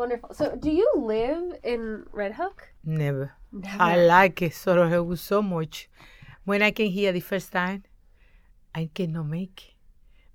[0.00, 0.32] Wonderful.
[0.32, 2.72] So, do you live in Red Hook?
[2.82, 3.34] Never.
[3.52, 3.82] Never.
[3.82, 5.90] I like it, Sorojevo, so much.
[6.46, 7.84] When I came here the first time,
[8.74, 9.74] I cannot make it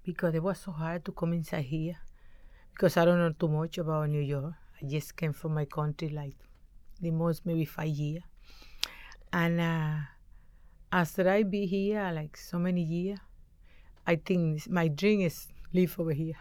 [0.04, 1.98] because it was so hard to come inside here
[2.74, 4.54] because I don't know too much about New York.
[4.80, 6.38] I just came from my country like
[7.02, 8.22] the most maybe five years.
[9.34, 9.96] And uh,
[10.92, 13.18] after I be here like so many years,
[14.06, 16.36] I think my dream is live over here.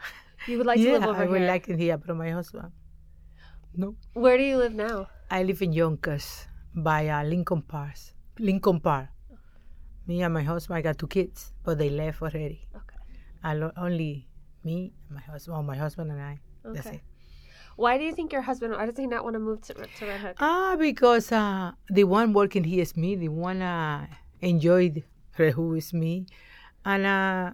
[0.47, 1.37] You would like yeah, to live over I here.
[1.37, 2.71] I would like it here, but my husband,
[3.77, 3.97] no.
[4.15, 5.09] Where do you live now?
[5.31, 7.97] I live in Yonkers by uh, Lincoln Park.
[8.39, 9.09] Lincoln Park.
[10.07, 12.69] Me and my husband, I got two kids, but they left already.
[12.77, 12.97] Okay.
[13.43, 14.29] I lo- only
[14.65, 16.41] me, my husband, or my husband and I.
[16.65, 16.97] That's Okay.
[16.97, 17.03] it.
[17.77, 18.73] Why do you think your husband?
[18.75, 20.37] Why does he not want to move to, to Red Hook?
[20.39, 23.17] Ah, because uh, the one working here is me.
[23.17, 24.07] The one uh,
[24.41, 25.03] enjoyed
[25.39, 26.27] Rehu is me.
[26.85, 27.51] And uh,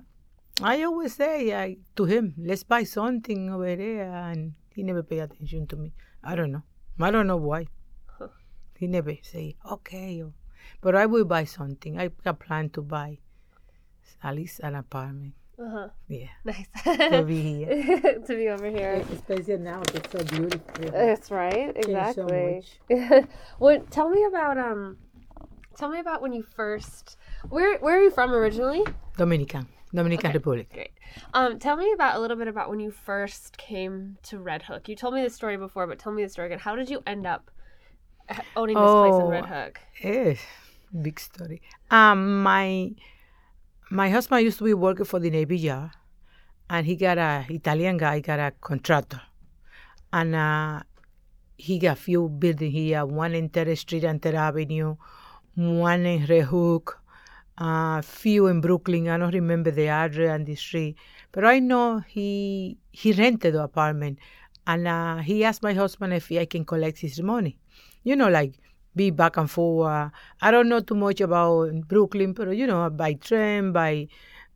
[0.62, 4.12] I always say I, to him, let's buy something over there.
[4.12, 5.92] And he never pay attention to me.
[6.22, 6.62] I don't know.
[7.00, 7.66] I don't know why.
[8.18, 8.28] Huh.
[8.76, 10.22] He never say, okay.
[10.22, 10.32] Or,
[10.80, 11.98] but I will buy something.
[11.98, 13.18] I got plan to buy
[14.22, 15.34] at least an apartment.
[15.58, 15.88] Uh huh.
[16.08, 16.28] Yeah.
[16.44, 16.66] Nice.
[16.84, 18.20] To be here.
[18.26, 19.04] to be over here.
[19.12, 20.90] Especially now, it's so beautiful.
[20.90, 21.74] That's right.
[21.84, 22.64] Changed so Exactly.
[23.58, 24.96] well, tell me about um,
[25.76, 27.16] tell me about when you first.
[27.48, 28.84] Where Where are you from originally?
[29.16, 29.68] Dominican.
[29.94, 30.38] Dominican Okay.
[30.38, 30.72] Republic.
[30.72, 30.92] Great.
[31.34, 34.88] Um, tell me about a little bit about when you first came to Red Hook.
[34.88, 36.60] You told me the story before, but tell me the story again.
[36.60, 37.50] How did you end up
[38.56, 39.46] owning this place in Red Oh.
[39.48, 39.80] Hook?
[40.02, 40.38] Yes,
[41.02, 41.60] big story.
[41.90, 42.92] Um, my
[43.90, 45.90] my husband used to be working for the Navy Yard,
[46.68, 49.20] and he got a Italian guy got a contractor,
[50.12, 50.82] and uh,
[51.56, 54.94] he got few building here, one in Terrace Street and Terra Avenue,
[55.56, 57.00] one in Red Hook,
[57.60, 59.08] uh, few in Brooklyn.
[59.08, 60.96] I don't remember the address and the street,
[61.32, 64.18] but I know he he rented the apartment,
[64.66, 67.58] and uh, he asked my husband if I can collect his money.
[68.02, 68.54] You know, like
[68.96, 70.10] be back and forward.
[70.40, 74.08] I don't know too much about Brooklyn, but you know, by train, by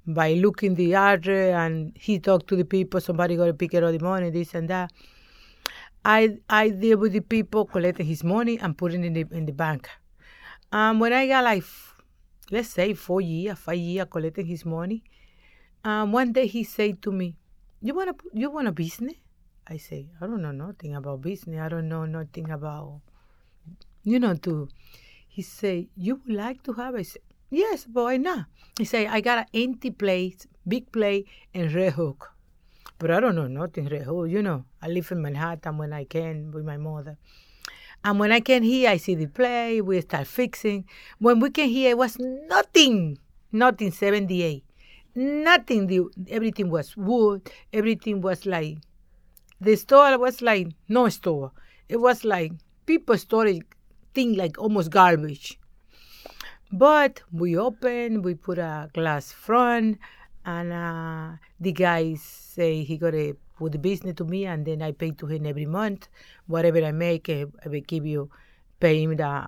[0.06, 3.00] by looking the address, and he talked to the people.
[3.00, 4.92] Somebody got to pick up the money, this and that.
[6.04, 9.53] I I deal with the people collecting his money and putting in the in the
[9.53, 9.88] bank.
[10.72, 11.65] Um, when I got like,
[12.50, 15.03] let's say four years, five years collecting his money,
[15.84, 17.37] um, one day he said to me,
[17.81, 19.16] "You wanna you want a business?"
[19.66, 21.60] I say, "I don't know nothing about business.
[21.60, 23.00] I don't know nothing about,
[24.03, 24.69] you know, to."
[25.28, 28.47] He say, "You would like to have?" I say, "Yes, but why not?"
[28.78, 32.33] He say, "I got an empty place, big place in Red Hook."
[32.99, 34.65] But I don't know nothing Red Hook, you know.
[34.81, 37.19] I live in Manhattan when I can with my mother.
[38.04, 40.84] And when I came here, I see the play, we start fixing.
[41.19, 43.19] When we came here, it was nothing,
[43.50, 44.62] nothing 78.
[45.15, 48.78] Nothing, the, everything was wood, everything was like,
[49.60, 51.53] the store was like no store.
[51.88, 52.53] It was like
[52.84, 53.62] people storage
[54.12, 55.59] thing like almost garbage.
[56.71, 59.98] But we open, we put a glass front,
[60.44, 64.92] and uh, the guy say he gotta put the business to me, and then I
[64.92, 66.09] pay to him every month.
[66.47, 68.31] Whatever I make, eh, I will give you,
[68.81, 69.47] pay him the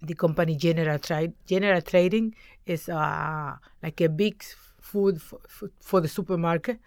[0.00, 1.32] the company General Trade.
[1.46, 2.34] General Trading
[2.66, 4.42] is uh, like a big
[4.80, 5.40] food for,
[5.80, 6.80] for the supermarket,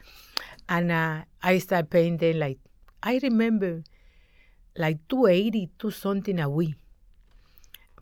[0.68, 2.59] and uh, I start paying them like
[3.02, 3.84] I remember
[4.78, 6.75] like two eighty, two something a week.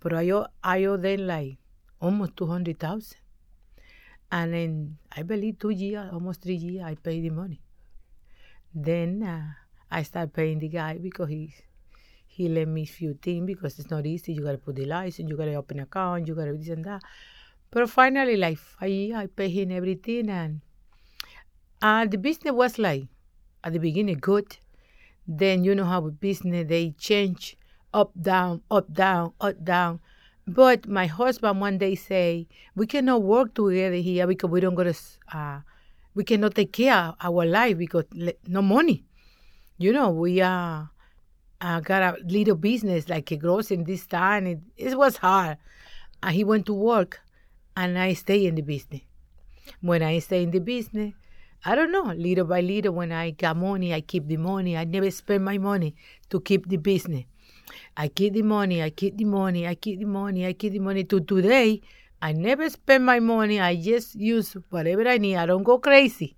[0.02, 1.58] But I owe, I owe them like
[2.02, 3.18] almost two hundred thousand,
[4.32, 7.62] and in I believe two years, almost three years, I pay the money.
[8.74, 9.54] Then uh,
[9.92, 11.54] I start paying the guy because he
[12.26, 14.34] he let me few things because it's not easy.
[14.34, 17.04] You gotta put the license, you gotta open account, you gotta this and that.
[17.70, 20.62] But finally, like years, I pay him everything, and
[21.82, 23.06] uh, the business was like
[23.64, 24.58] at the beginning good.
[25.28, 27.56] Then you know how business they change
[27.94, 30.00] up down up down up down.
[30.48, 34.90] But my husband one day say we cannot work together here because we don't got
[34.90, 34.96] to.
[35.32, 35.60] Uh,
[36.16, 38.06] we cannot take care of our life because
[38.48, 39.04] no money.
[39.78, 40.90] You know we are.
[41.62, 44.48] Uh, got a little business like a grocery in this town.
[44.48, 45.58] It, it was hard.
[46.22, 47.22] And he went to work,
[47.78, 49.00] and I stay in the business.
[49.80, 51.14] When I stay in the business,
[51.64, 54.76] I don't know, little by little, when I got money, I keep the money.
[54.76, 55.96] I never spend my money
[56.32, 57.24] to keep the business.
[57.96, 60.80] I keep the money, I keep the money, I keep the money, I keep the
[60.80, 61.06] money.
[61.06, 61.82] To today,
[62.24, 63.60] I never spend my money.
[63.60, 65.36] I just use whatever I need.
[65.36, 66.38] I don't go crazy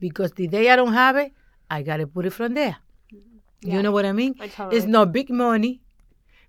[0.00, 1.30] because the day I don't have it,
[1.70, 2.76] I got to put it from there.
[3.62, 3.76] Yeah.
[3.76, 4.34] You know what I mean?
[4.40, 5.80] I totally- It's not big money,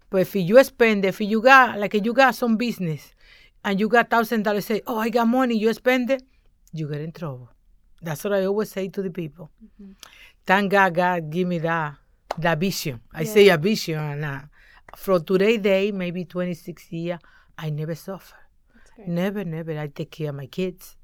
[0.10, 3.14] but if you spend, it, if you got, like you got some business
[3.64, 6.24] and you got thousand dollars, say, oh, I got money, you spend it,
[6.74, 7.50] you get in trouble.
[8.02, 9.52] That's what I always say to the people.
[9.64, 9.92] Mm-hmm.
[10.46, 11.96] Thank God, God give me that
[12.38, 13.00] the vision.
[13.14, 14.42] I say a vision, and uh,
[14.98, 17.20] from today day, maybe 26 years,
[17.58, 18.36] I never suffer.
[18.96, 19.08] Great.
[19.08, 19.78] Never, never.
[19.80, 20.96] I take care of my kids.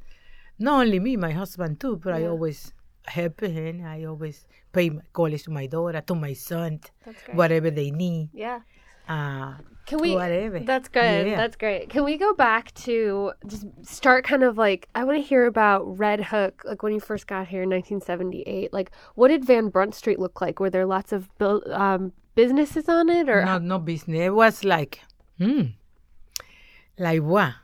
[0.59, 2.73] Not only me, my husband too, but I always
[3.05, 3.83] help him.
[3.85, 6.79] I always pay my college to my daughter, to my son,
[7.33, 8.29] whatever they need.
[8.33, 8.59] Yeah.
[9.09, 9.55] Uh,
[9.87, 10.13] Can we?
[10.13, 10.59] Whatever.
[10.59, 11.27] That's good.
[11.27, 11.35] Yeah.
[11.35, 11.89] That's great.
[11.89, 15.97] Can we go back to just start kind of like I want to hear about
[15.97, 18.71] Red Hook, like when you first got here in 1978.
[18.71, 20.59] Like, what did Van Brunt Street look like?
[20.59, 24.19] Were there lots of buil- um, businesses on it, or no, no business.
[24.19, 25.01] It was like,
[25.37, 25.61] hmm,
[26.97, 27.55] like what?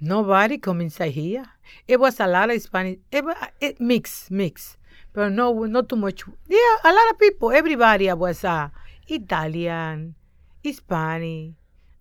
[0.00, 1.44] Nobody come inside here.
[1.86, 2.98] It was a lot of Spanish.
[3.12, 3.24] It,
[3.60, 4.78] it mix, mix,
[5.12, 6.24] but no, not too much.
[6.48, 7.52] Yeah, a lot of people.
[7.52, 8.70] Everybody was uh,
[9.06, 10.14] Italian,
[10.62, 11.52] Hispanic,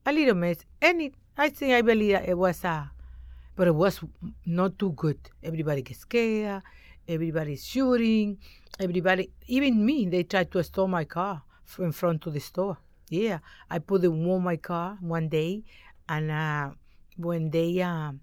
[0.06, 0.63] a little mess.
[0.81, 2.86] Any, I think I believe it was uh,
[3.60, 4.00] but it was
[4.46, 5.19] not too good.
[5.44, 6.63] Everybody gets scared.
[7.06, 8.38] Everybody's shooting.
[8.80, 11.42] Everybody, even me, they tried to steal my car
[11.78, 12.78] in front of the store.
[13.10, 15.66] Yeah, I put them on my car one day,
[16.07, 16.69] and uh,
[17.19, 18.13] when they uh,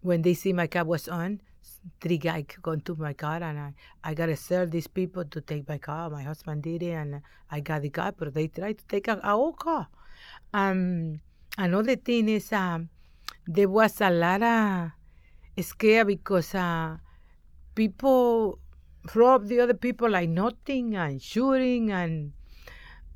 [0.00, 1.40] when they see my car was on,
[2.00, 5.68] three guys gone to my car, and I I gotta serve these people to take
[5.68, 6.08] my car.
[6.08, 7.20] My husband did it, and
[7.50, 9.88] I got the car, but they tried to take our our car.
[10.54, 11.20] Um,
[11.58, 12.88] another thing is um,
[13.46, 14.90] there was a lot of
[15.64, 16.96] scare because uh,
[17.74, 18.58] people
[19.14, 22.32] rob the other people like nothing and shooting and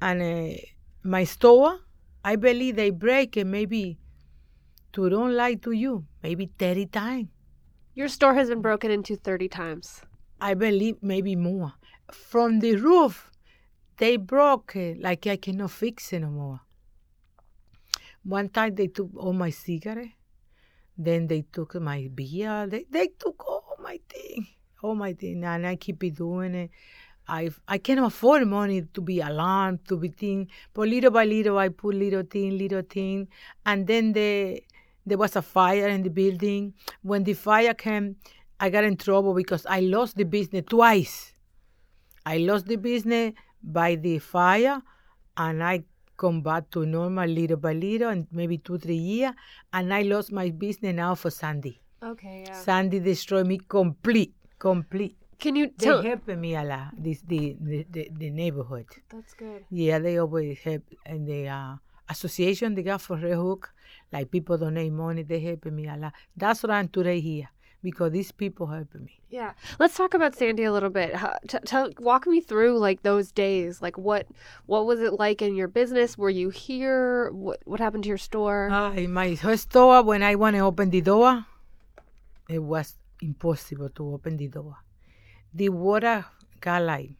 [0.00, 0.56] and uh,
[1.02, 1.80] my store
[2.24, 3.98] i believe they break it maybe
[4.92, 7.28] to don't lie to you maybe 30 times
[7.94, 10.02] your store has been broken into 30 times?
[10.40, 11.74] i believe maybe more
[12.10, 13.30] from the roof
[13.98, 16.60] they broke it like i cannot fix it no more
[18.22, 20.12] one time they took all my cigarette
[20.96, 24.46] then they took my beer they, they took all my thing
[24.82, 26.70] all my thing and i keep it doing it
[27.30, 30.48] I I can't afford money to be alarmed, to be thing.
[30.74, 33.28] But little by little, I put little thing, little thing,
[33.64, 34.62] and then the
[35.10, 36.72] there was a fire in the building.
[37.02, 38.16] When the fire came,
[38.58, 41.32] I got in trouble because I lost the business twice.
[42.24, 44.80] I lost the business by the fire,
[45.36, 45.84] and I
[46.16, 49.34] come back to normal little by little, and maybe two three years,
[49.72, 51.80] and I lost my business now for Sandy.
[52.02, 52.54] Okay, yeah.
[52.54, 55.16] Sandy destroyed me complete, complete.
[55.38, 56.02] Can you tell?
[56.02, 56.92] They helped me a lot.
[56.96, 58.86] This the the, the, the neighborhood.
[59.08, 59.64] That's good.
[59.70, 61.76] Yeah, they always help and the uh,
[62.10, 63.72] association they got for Red Hook,
[64.12, 66.12] like people donate money, they help me a lot.
[66.36, 67.48] That's why I'm today here
[67.82, 69.20] because these people help me.
[69.30, 69.52] Yeah.
[69.78, 71.14] Let's talk about Sandy a little bit.
[71.14, 73.80] How, t- tell, walk me through like those days.
[73.80, 74.26] Like what,
[74.66, 76.18] what was it like in your business?
[76.18, 77.30] Were you here?
[77.32, 78.70] What, what happened to your store?
[78.70, 81.46] Uh, in my store, when I want to open the door,
[82.48, 84.76] it was impossible to open the door.
[85.54, 86.24] The water
[86.60, 87.10] got like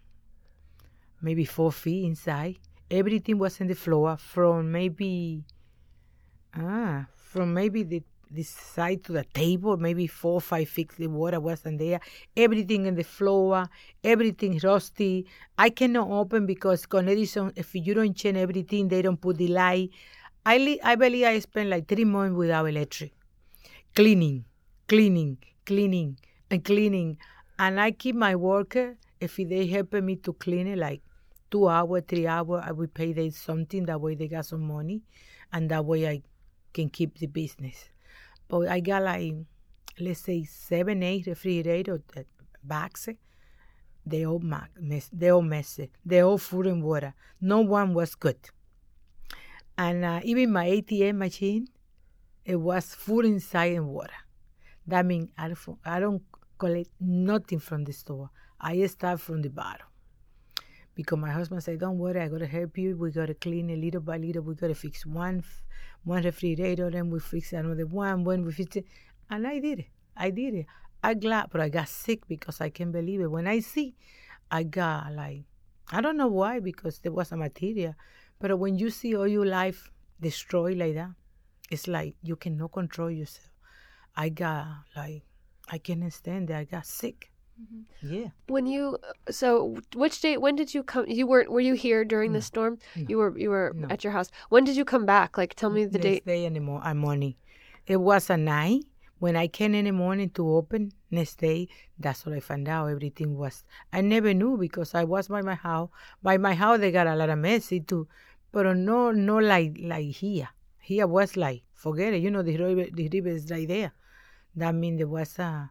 [1.23, 2.59] maybe four feet inside.
[2.91, 5.45] Everything was in the floor from maybe
[6.55, 8.03] ah from maybe the
[8.33, 11.99] the side to the table, maybe four or five feet the water wasn't there.
[12.37, 13.69] Everything in the floor,
[14.05, 15.27] everything rusty.
[15.59, 19.49] I cannot open because Con Edison, if you don't change everything, they don't put the
[19.49, 19.91] light.
[20.47, 23.13] I li- I believe I spent like three months without electric,
[23.95, 24.45] cleaning,
[24.89, 26.19] cleaning, cleaning,
[26.51, 27.19] and cleaning.
[27.59, 28.97] And I keep my worker.
[29.21, 31.03] If they help me to clean it, like
[31.51, 33.85] two hours, three hours, I will pay them something.
[33.87, 35.03] That way they got some money,
[35.53, 36.23] and that way I
[36.73, 37.89] can keep the business.
[38.49, 39.35] But I got like,
[39.99, 42.03] let's say seven, eight refrigerator
[42.63, 43.09] bags.
[44.07, 45.09] They all mess.
[45.13, 45.91] They all messy.
[46.05, 47.15] They all food and water.
[47.41, 48.39] No one was good.
[49.77, 51.69] And uh, even my ATM machine,
[52.45, 54.21] it was full inside and water.
[54.87, 56.23] That means I don't, I don't
[56.59, 58.31] collect nothing from the store.
[58.61, 59.87] I start from the bottom.
[60.95, 62.97] Because my husband said, "Don't worry, I gotta help you.
[62.97, 64.43] We gotta clean it little by little.
[64.43, 65.43] We gotta fix one,
[66.05, 68.25] one refrigerator, then we fix another one.
[68.25, 68.87] When we fix it,
[69.29, 69.87] and I did it.
[70.17, 70.67] I did it.
[71.03, 73.31] I glad, but I got sick because I can't believe it.
[73.31, 73.97] When I see,
[74.51, 75.45] I got like,
[75.91, 77.95] I don't know why because there was a material,
[78.39, 79.91] but when you see all your life
[80.21, 81.11] destroyed like that,
[81.71, 83.49] it's like you cannot control yourself.
[84.17, 84.67] I got
[84.97, 85.23] like,
[85.71, 86.57] I can't stand it.
[86.57, 87.30] I got sick.
[87.61, 88.15] Mm-hmm.
[88.15, 88.29] Yeah.
[88.49, 88.97] When you
[89.31, 90.39] so which date?
[90.41, 91.07] When did you come?
[91.09, 91.51] You weren't.
[91.51, 92.79] Were you here during the storm?
[92.95, 93.37] You were.
[93.39, 93.89] You were No.
[93.91, 94.31] at your house.
[94.49, 95.37] When did you come back?
[95.37, 96.27] Like, tell me the next date.
[96.27, 97.35] day in the mo- morning.
[97.87, 98.85] It was a night
[99.19, 100.93] when I came in the morning to open.
[101.11, 102.87] Next day, that's what I found out.
[102.87, 103.65] Everything was.
[103.93, 105.91] I never knew because I was by my house.
[106.23, 108.07] By my house, they got a lot of messy too,
[108.53, 110.49] but no, no like like here.
[110.79, 112.23] Here was like forget it.
[112.23, 113.93] You know the river, the river is right there.
[114.57, 115.71] That means there was a.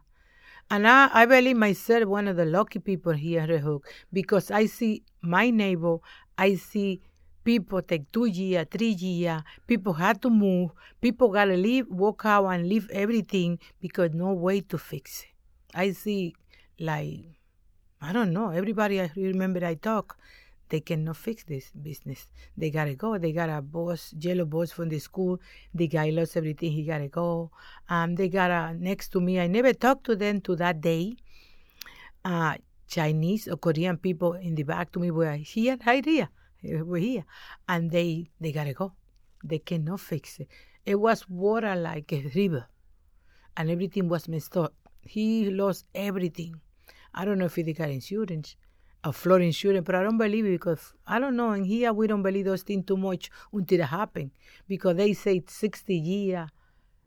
[0.70, 4.66] And I, I believe myself one of the lucky people here at Hook because I
[4.66, 5.96] see my neighbor,
[6.38, 7.02] I see
[7.42, 12.46] people take two years, three years, people had to move, people gotta leave, walk out
[12.46, 15.28] and leave everything because no way to fix it.
[15.74, 16.34] I see
[16.78, 17.18] like
[18.00, 20.16] I don't know, everybody I remember I talk,
[20.70, 22.26] they cannot fix this business.
[22.56, 23.18] They gotta go.
[23.18, 25.40] They got a boss, yellow boss from the school.
[25.74, 26.72] The guy lost everything.
[26.72, 27.50] He gotta go.
[27.88, 29.40] Um, they got a next to me.
[29.40, 31.16] I never talked to them to that day.
[32.24, 32.54] Uh,
[32.86, 36.28] Chinese or Korean people in the back to me were here, right here,
[36.62, 37.24] we're here,
[37.68, 38.92] and they they gotta go.
[39.44, 40.48] They cannot fix it.
[40.86, 42.66] It was water like a river,
[43.56, 44.74] and everything was messed up.
[45.02, 46.60] He lost everything.
[47.14, 48.56] I don't know if he got insurance
[49.02, 51.52] a flood insurance, but I don't believe it because I don't know.
[51.52, 54.30] In here, we don't believe those things too much until it happen
[54.68, 56.48] because they say 60 year,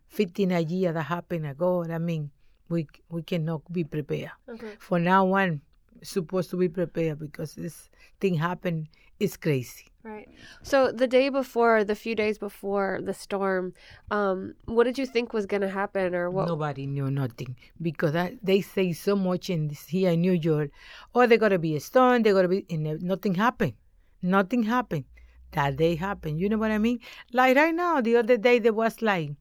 [0.07, 1.83] 15 a year that happened ago.
[1.83, 2.31] I mean,
[2.69, 4.31] we we cannot be prepared.
[4.49, 4.73] Okay.
[4.79, 5.61] For now on,
[6.03, 8.87] supposed to be prepared because this thing happened.
[9.19, 9.87] It's crazy.
[10.03, 10.27] Right.
[10.63, 13.73] So the day before, the few days before the storm,
[14.11, 16.47] um, what did you think was going to happen, or what?
[16.47, 20.71] Nobody knew nothing because they say so much in this, here in New York.
[21.15, 22.23] Oh, they're gonna be a storm.
[22.23, 23.73] They're gonna be, and nothing happened.
[24.21, 25.05] Nothing happened.
[25.53, 26.39] That day happened.
[26.41, 26.99] You know what I mean?
[27.31, 29.31] Like right now, the other day there was like,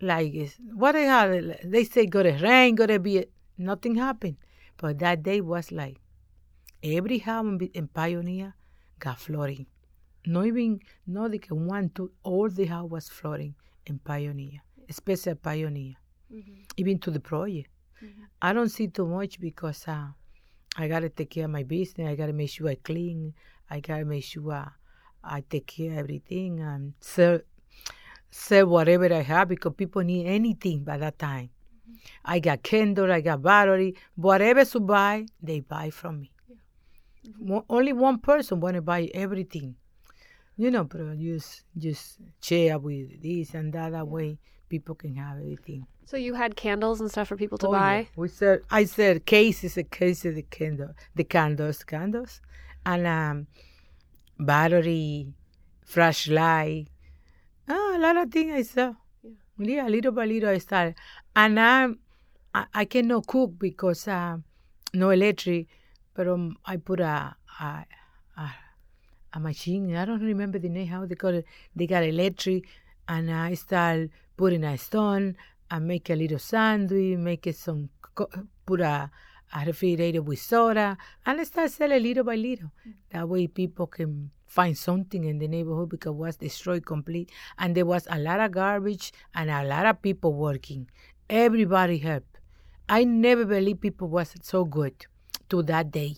[0.00, 0.34] like
[0.72, 1.30] what they have.
[1.62, 3.18] They say gonna rain, gonna be.
[3.18, 3.24] A,
[3.56, 4.36] nothing happened.
[4.76, 5.98] But that day was like,
[6.82, 8.54] every house in, Pioneer
[8.98, 9.66] got flooding.
[10.26, 13.54] Not even, not like one, two, all the house was flooding
[13.86, 15.94] in Pioneer, especially Pioneer,
[16.32, 16.62] mm-hmm.
[16.76, 17.68] even to the project.
[18.02, 18.22] Mm-hmm.
[18.42, 20.06] I don't see too much because uh,
[20.76, 22.08] I gotta take care of my business.
[22.08, 23.34] I gotta make sure I clean.
[23.70, 24.68] I gotta make sure uh,
[25.22, 27.40] I take care of everything and sell,
[28.30, 31.50] sell whatever I have because people need anything by that time.
[32.24, 36.30] I got candle, I got battery, whatever to buy, they buy from me.
[37.68, 39.76] Only one person want to buy everything.
[40.56, 45.38] You know, but just just share with this and that, that way people can have
[45.38, 45.86] everything.
[46.06, 47.78] So you had candles and stuff for people to Oh, yeah.
[47.78, 48.08] buy.
[48.14, 52.40] We said I said cases, a case of the candle, the candles, candles,
[52.86, 53.46] and um,
[54.38, 55.32] battery,
[55.84, 56.88] flashlight,
[57.68, 58.94] ah, a lot of things I saw.
[59.58, 60.94] Yeah, little by little I started,
[61.36, 61.88] and I
[62.74, 64.38] I cannot cook because uh,
[64.94, 65.66] no electric,
[66.14, 67.86] but um, I put a a,
[68.36, 68.50] a
[69.34, 69.94] a machine.
[69.96, 71.46] I don't remember the name how they call it.
[71.76, 72.64] They got electric,
[73.08, 75.36] and I start putting a stone
[75.70, 78.30] and make a little sandwich, make it some co-
[78.66, 79.10] put a,
[79.54, 80.96] a refrigerator with soda,
[81.26, 82.70] and I start selling little by little.
[83.10, 87.74] That way, people can find something in the neighborhood because it was destroyed complete, and
[87.74, 90.88] there was a lot of garbage and a lot of people working.
[91.28, 92.38] Everybody helped.
[92.88, 95.06] I never believed people was so good
[95.48, 96.16] to that day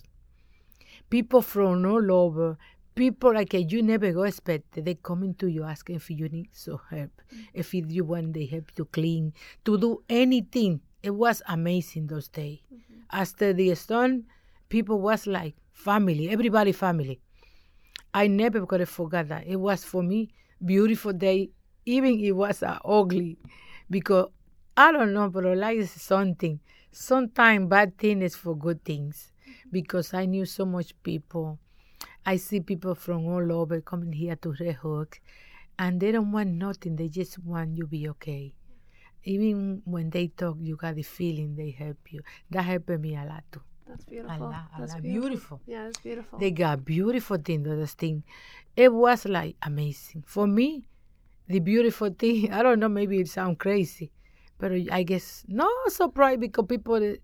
[1.11, 2.59] people from all over,
[2.95, 6.81] people like you never go expect, they coming to you asking if you need some
[6.91, 7.45] help, mm.
[7.55, 9.33] if you want they help to clean,
[9.65, 10.81] to do anything.
[11.03, 12.59] It was amazing those days.
[12.73, 13.01] Mm-hmm.
[13.13, 14.25] After the storm,
[14.69, 17.21] people was like family, everybody family.
[18.17, 19.47] I never gonna forget that.
[19.47, 20.31] It was for me
[20.65, 21.51] beautiful day,
[21.85, 23.37] even it was uh, ugly,
[23.91, 24.31] because
[24.75, 26.59] I don't know, but life is something.
[26.91, 29.33] Sometimes bad thing is for good things,
[29.71, 31.59] because I knew so much people.
[32.25, 35.21] I see people from all over coming here to Red Hook,
[35.79, 36.97] and they don't want nothing.
[36.97, 38.55] They just want you to be okay.
[39.25, 42.23] Even when they talk, you got the feeling they help you.
[42.51, 43.61] That helped me a lot too.
[43.87, 44.51] That's beautiful.
[44.51, 45.03] lot, a That's lot.
[45.03, 45.29] beautiful.
[45.29, 45.61] Beautiful.
[45.67, 46.39] Yeah, it's beautiful.
[46.39, 48.25] They got beautiful thing, those thing.
[48.77, 50.25] It was like amazing.
[50.27, 50.89] For me,
[51.47, 54.11] the beautiful thing, I don't know, maybe it sounds crazy,
[54.59, 57.17] but I guess no surprise because people,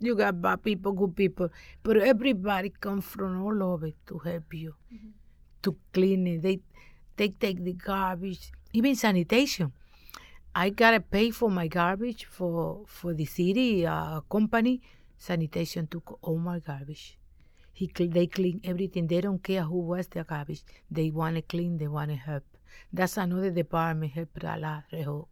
[0.00, 1.48] you got bad people, good people,
[1.82, 4.74] but everybody come from all over to help you,
[5.62, 6.42] to clean it.
[6.42, 6.60] They,
[7.16, 9.72] they take the garbage, even sanitation.
[10.54, 14.82] I gotta pay for my garbage for for the city uh, company.
[15.26, 17.04] Sanitation took all my garbage.
[17.80, 19.06] He cl- they clean everything.
[19.06, 20.62] They don't care who was the garbage.
[20.90, 21.78] They want to clean.
[21.78, 22.42] They want to help.
[22.92, 24.82] That's another department help a lot.
[24.92, 25.28] Rehok.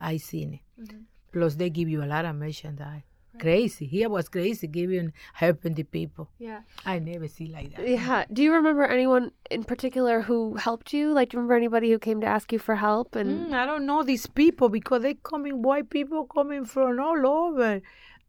[0.00, 0.94] I seen it.
[1.32, 3.02] Plus they give you a lot of merchandise.
[3.38, 3.86] Crazy.
[3.86, 6.28] Here was crazy giving helping the people.
[6.38, 6.60] yeah.
[6.84, 7.86] I never see like that.
[7.88, 8.24] Yeah.
[8.32, 11.12] Do you remember anyone in particular who helped you?
[11.18, 13.14] Like, do you remember anybody who came to ask you for help?
[13.14, 17.24] And Mm, I don't know these people because they coming white people coming from all
[17.38, 17.80] over.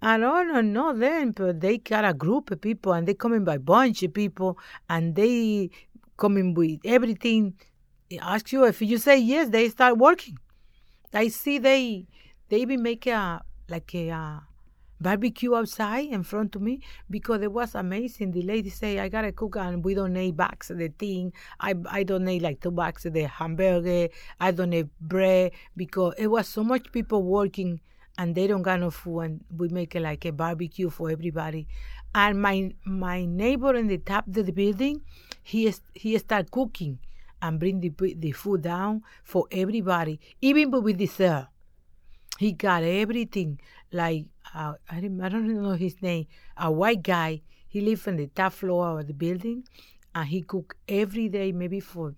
[0.02, 3.60] I don't know them, but they got a group of people and they coming by
[3.60, 4.58] bunch of people
[4.90, 5.70] and they
[6.18, 7.54] coming with everything.
[8.10, 10.38] They ask you if you say yes, they start working.
[11.14, 12.08] I see they
[12.50, 14.40] they even make a like a uh,
[15.00, 18.32] barbecue outside in front of me because it was amazing.
[18.32, 21.32] The lady say, I gotta cook and we donate bags of the thing.
[21.60, 24.10] I I donate like two bags of the hamburger.
[24.40, 27.82] I donate bread because it was so much people working
[28.18, 31.68] and they don't got no food and we make it like a barbecue for everybody.
[32.14, 35.02] And my my neighbor in the top of the building,
[35.44, 37.00] he is, he start cooking
[37.42, 41.48] and bring the the food down for everybody, even with dessert.
[42.38, 43.60] He got everything
[43.92, 46.28] like uh, I, don't, I don't know his name,
[46.58, 47.42] a white guy.
[47.68, 49.64] He lived on the top floor of the building,
[50.14, 52.16] and he cook every day, maybe for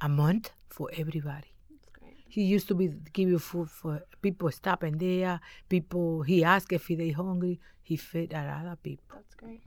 [0.00, 1.48] a month for everybody.
[2.30, 5.40] He used to be give you food for people stopping there.
[5.68, 7.60] People he asked if they hungry.
[7.82, 9.04] He fed other people.
[9.12, 9.62] That's great.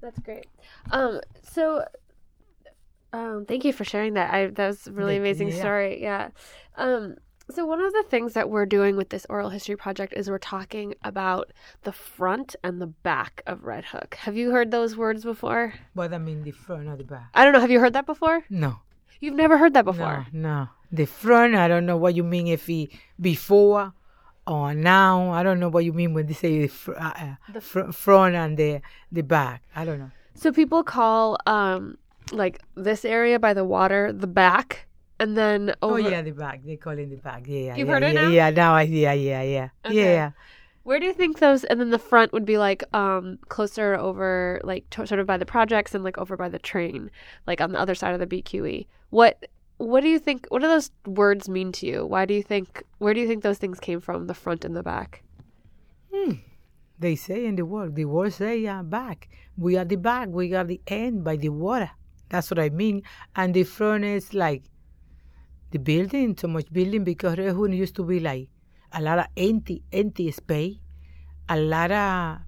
[0.00, 0.46] That's great.
[0.90, 1.84] Um, so
[3.12, 4.32] um, thank you for sharing that.
[4.32, 5.58] I that was a really amazing yeah.
[5.58, 6.02] story.
[6.02, 6.28] Yeah.
[6.76, 7.16] Um,
[7.50, 10.38] so one of the things that we're doing with this oral history project is we're
[10.38, 14.14] talking about the front and the back of Red Hook.
[14.20, 15.74] Have you heard those words before?
[15.94, 17.30] What I mean the front or the back?
[17.34, 17.60] I don't know.
[17.60, 18.44] Have you heard that before?
[18.48, 18.78] No.
[19.20, 20.26] You've never heard that before?
[20.32, 20.68] No, no.
[20.92, 23.94] The front, I don't know what you mean if he before
[24.46, 25.30] or now.
[25.30, 27.92] I don't know what you mean when they say the, fr- uh, uh the fr-
[27.92, 28.80] front and the
[29.10, 29.62] the back.
[29.74, 30.10] I don't know.
[30.34, 31.96] So people call um
[32.30, 34.86] like this area by the water the back
[35.18, 36.00] and then oh, over.
[36.00, 36.62] Oh yeah, the back.
[36.64, 37.44] They call it the back.
[37.46, 38.28] Yeah, You've yeah, heard yeah, it now.
[38.28, 39.94] Yeah, now I yeah yeah yeah okay.
[39.94, 40.30] yeah.
[40.82, 41.62] Where do you think those?
[41.62, 45.36] And then the front would be like um closer over, like to, sort of by
[45.36, 47.10] the projects and like over by the train,
[47.46, 48.86] like on the other side of the BQE.
[49.10, 49.46] What
[49.82, 50.46] what do you think?
[50.48, 52.06] What do those words mean to you?
[52.06, 52.82] Why do you think?
[52.98, 54.26] Where do you think those things came from?
[54.26, 55.22] The front and the back.
[56.12, 56.32] Hmm.
[56.98, 57.96] They say in the word.
[57.96, 59.28] The word say yeah, back.
[59.56, 60.28] We are the back.
[60.28, 61.90] We are the end by the water.
[62.28, 63.02] That's what I mean.
[63.34, 64.62] And the front is like
[65.72, 68.48] the building, so much building because Rehun used to be like
[68.92, 70.76] a lot of empty, empty space,
[71.48, 72.38] a lot of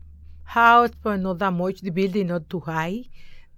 [0.45, 1.81] house, but not that much.
[1.81, 3.05] The building not too high.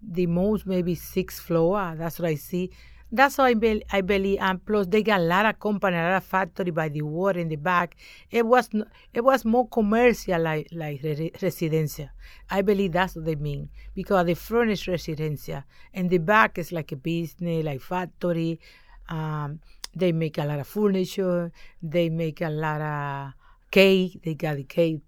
[0.00, 1.94] The most maybe six floor.
[1.96, 2.70] That's what I see.
[3.16, 4.38] That's why I, be, I believe.
[4.40, 7.40] And plus, they got a lot of company, a lot of factory by the water
[7.40, 7.96] in the back.
[8.30, 8.68] It was
[9.14, 12.08] it was more commercial, like like re- residential.
[12.50, 15.62] I believe that's what they mean because the front is residential
[15.94, 18.60] and the back is like a business, like factory
[19.08, 19.60] um,
[19.94, 21.52] they make a lot of furniture.
[21.82, 23.32] They make a lot of
[23.70, 24.20] cake.
[24.24, 25.00] They got the cake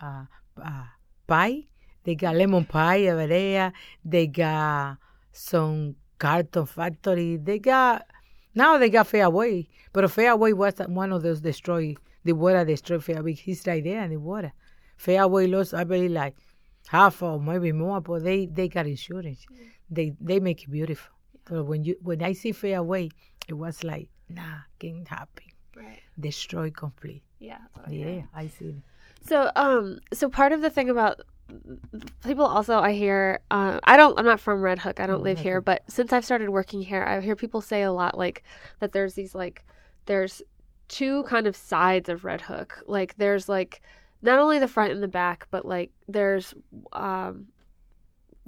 [0.00, 0.24] uh,
[0.62, 0.84] uh,
[1.26, 1.64] pie.
[2.04, 3.72] They got lemon pie over there.
[4.04, 4.98] They got
[5.32, 7.36] some carton factory.
[7.36, 8.06] They got
[8.54, 13.34] now they got Fairway, but Fairway was one of those destroy the water destroy Fairway.
[13.34, 14.52] He's right there in the water.
[14.96, 16.36] Fairway lost I believe like
[16.88, 19.46] half or maybe more, but they they got insurance.
[19.90, 21.14] They they make it beautiful.
[21.44, 23.10] But when you when I see Fairway,
[23.48, 25.44] it was like, nah, can't happen.
[25.76, 26.00] Right.
[26.18, 27.22] Destroy complete.
[27.38, 27.58] Yeah.
[27.88, 28.82] yeah, I see.
[29.20, 31.20] So, um, so part of the thing about
[32.24, 35.38] people also I hear uh, I don't I'm not from Red Hook I don't live
[35.38, 38.42] here but since I've started working here I hear people say a lot like
[38.80, 39.64] that there's these like
[40.06, 40.42] there's
[40.88, 42.82] two kind of sides of Red Hook.
[42.86, 43.82] Like there's like
[44.22, 46.54] not only the front and the back but like there's
[46.92, 47.46] um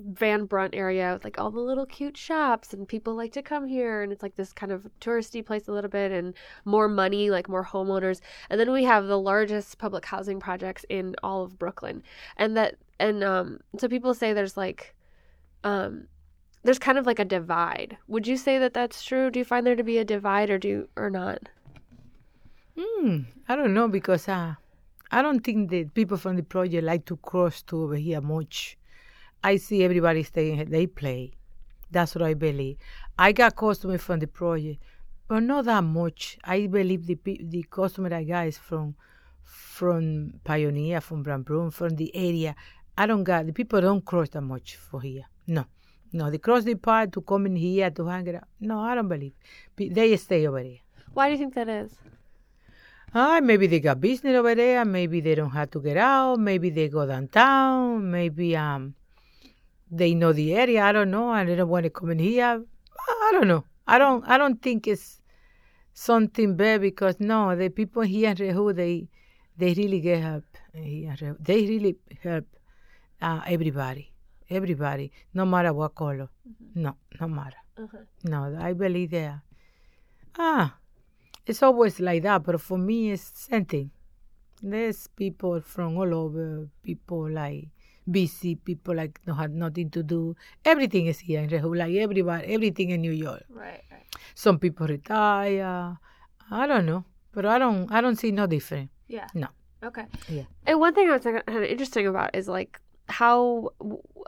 [0.02, 3.66] Van Brunt area with like all the little cute shops and people like to come
[3.66, 6.34] here and it's like this kind of touristy place a little bit and
[6.64, 8.20] more money like more homeowners.
[8.48, 12.02] And then we have the largest public housing projects in all of Brooklyn.
[12.38, 14.94] And that and um so people say there's like
[15.64, 16.06] um
[16.62, 19.66] there's kind of like a divide would you say that that's true do you find
[19.66, 21.48] there to be a divide or do or not
[22.78, 24.54] Hmm, I don't know because uh,
[25.10, 28.78] I don't think that people from the project like to cross to over here much
[29.42, 31.32] I see everybody staying, they play.
[31.90, 32.76] That's what I believe.
[33.18, 34.82] I got customers from the project,
[35.28, 36.38] but not that much.
[36.44, 38.96] I believe the the customer I got is from
[39.42, 42.54] from Pioneer, from Brambroom, from the area.
[42.96, 45.24] I don't got the people don't cross that much for here.
[45.46, 45.64] No,
[46.12, 48.48] no, they cross the part to come in here to hang it out.
[48.60, 49.32] No, I don't believe.
[49.76, 50.78] They stay over there.
[51.12, 51.92] Why do you think that is?
[53.14, 54.84] Ah, maybe they got business over there.
[54.84, 56.38] Maybe they don't have to get out.
[56.38, 58.10] Maybe they go downtown.
[58.10, 58.94] Maybe um
[59.90, 60.84] they know the area.
[60.84, 61.30] I don't know.
[61.30, 62.62] I don't want to come in here.
[63.08, 63.64] I don't know.
[63.88, 64.24] I don't.
[64.28, 65.20] I don't think it's
[65.92, 69.08] something bad because no, the people here in Rehu, they
[69.56, 70.44] they really get help.
[70.72, 72.46] They really help
[73.20, 74.12] uh, everybody,
[74.48, 76.28] everybody, no matter what color.
[76.48, 76.82] Mm-hmm.
[76.82, 77.56] No, no matter.
[77.78, 77.98] Uh-huh.
[78.24, 79.40] No, I believe that.
[80.38, 80.76] Ah,
[81.46, 83.90] it's always like that, but for me, it's same thing.
[84.62, 86.68] There's people from all over.
[86.82, 87.68] People like
[88.10, 90.34] busy people like no had nothing to do.
[90.64, 93.44] Everything is here in Rehu, like everybody, everything in New York.
[93.48, 94.06] Right, right.
[94.34, 95.96] Some people retire.
[96.50, 97.90] I don't know, but I don't.
[97.90, 98.90] I don't see no different.
[99.08, 99.26] Yeah.
[99.34, 99.48] No.
[99.82, 100.04] Okay.
[100.28, 100.44] Yeah.
[100.66, 103.70] And one thing I was kind of interesting about is like how,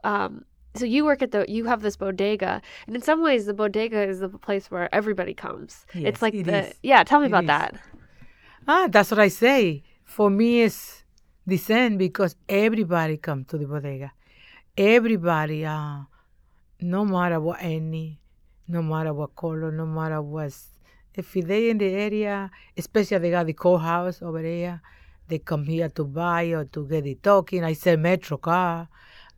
[0.05, 3.55] um, so you work at the, you have this bodega, and in some ways the
[3.55, 5.87] bodega is the place where everybody comes.
[5.95, 6.75] Yes, it's like it the, is.
[6.83, 7.05] yeah.
[7.05, 7.49] Tell me It about is.
[7.49, 7.75] that.
[8.67, 9.83] Ah, that's what I say.
[10.05, 11.05] For me, it's
[11.47, 14.13] the same because everybody come to the bodega.
[14.77, 16.01] Everybody, uh,
[16.81, 18.21] no matter what any,
[18.69, 20.53] no matter what color, no matter what.
[21.15, 24.81] If they in the area, especially they got the courthouse over there,
[25.33, 27.65] they come here to buy or to get the token.
[27.65, 28.89] I sell metro car,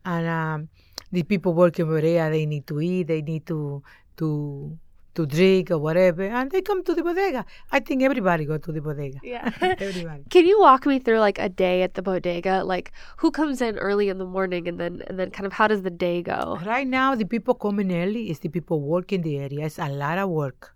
[0.03, 0.69] and um,
[1.09, 3.81] the people working over there, they need to eat, they need to
[4.17, 4.77] to
[5.15, 7.45] to drink or whatever, and they come to the bodega.
[7.71, 9.19] I think everybody go to the bodega.
[9.23, 9.49] Yeah.
[9.61, 10.23] Everybody.
[10.29, 12.63] Can you walk me through like a day at the bodega?
[12.65, 15.67] Like who comes in early in the morning and then and then kind of how
[15.67, 16.59] does the day go?
[16.65, 19.65] Right now, the people coming early is the people working the area.
[19.65, 20.75] It's a lot of work,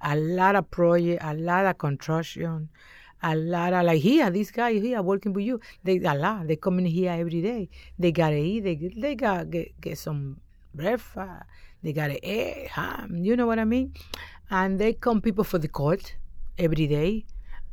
[0.00, 2.70] a lot of project, a lot of construction,
[3.22, 5.60] a lot of like here, this guy here working with you.
[5.84, 6.46] They a lot.
[6.46, 7.68] They coming here every day.
[7.98, 8.60] They gotta eat.
[8.60, 10.40] They they gotta get, get some
[10.74, 11.44] breakfast.
[11.82, 13.20] They gotta eat ham.
[13.22, 13.94] You know what I mean?
[14.50, 16.14] And they come people for the court
[16.58, 17.24] every day.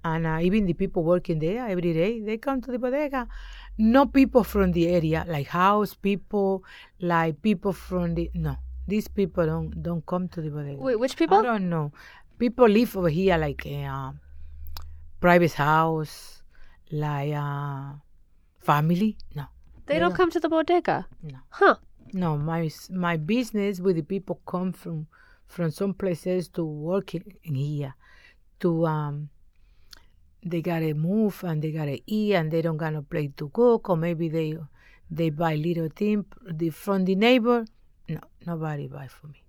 [0.04, 3.28] And uh, even the people working there every day, they come to the bodega.
[3.78, 6.64] No people from the area, like house people,
[7.00, 8.56] like people from the no.
[8.88, 10.78] These people don't don't come to the bodega.
[10.78, 11.40] Wait, which people?
[11.40, 11.92] I don't know.
[12.38, 14.12] People live over here like uh,
[15.26, 16.44] private house,
[16.92, 17.94] like uh,
[18.60, 19.18] family.
[19.34, 19.46] No,
[19.88, 21.08] They don't come to the bodega.
[21.24, 21.40] No.
[21.50, 21.76] Huh.
[22.14, 22.38] no.
[22.38, 25.08] My my business with the people come from
[25.48, 27.96] from some places to work in, here,
[28.60, 29.30] to um.
[30.44, 33.90] They gotta move and they gotta eat and they don't got no place to cook
[33.90, 34.56] or maybe they
[35.10, 36.24] they buy little thing
[36.60, 37.66] the, from the neighbor.
[38.08, 39.42] No, nobody buy for me.